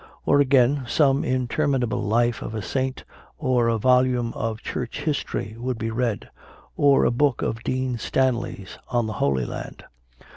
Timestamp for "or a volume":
3.37-4.33